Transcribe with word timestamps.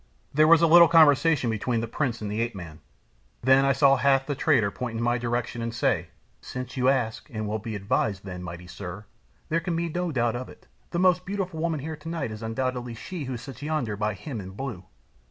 There 0.33 0.47
was 0.47 0.63
a 0.63 0.67
little 0.67 0.87
conversation 0.87 1.51
between 1.51 1.79
the 1.79 1.87
prince 1.87 2.21
and 2.23 2.31
the 2.31 2.41
ape 2.41 2.55
man; 2.55 2.79
then 3.43 3.65
I 3.65 3.71
saw 3.71 3.97
Hath 3.97 4.25
the 4.25 4.33
traitor 4.33 4.71
point 4.71 4.97
in 4.97 5.03
my 5.03 5.19
direction 5.19 5.61
and 5.61 5.71
say 5.71 6.07
"Since 6.41 6.75
you 6.75 6.89
ask 6.89 7.29
and 7.31 7.47
will 7.47 7.59
be 7.59 7.75
advised, 7.75 8.25
then, 8.25 8.41
mighty 8.41 8.65
sir, 8.65 9.05
there 9.49 9.59
can 9.59 9.75
be 9.75 9.89
no 9.89 10.11
doubt 10.11 10.35
of 10.35 10.49
it, 10.49 10.65
the 10.89 10.97
most 10.97 11.23
beautiful 11.23 11.59
woman 11.59 11.81
here 11.81 11.95
tonight 11.95 12.31
is 12.31 12.41
undoubtedly 12.41 12.95
she 12.95 13.25
who 13.25 13.37
sits 13.37 13.61
yonder 13.61 13.95
by 13.95 14.15
him 14.15 14.41
in 14.41 14.49
blue." 14.53 14.85